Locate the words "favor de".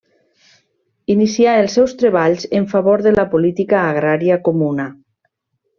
2.73-3.15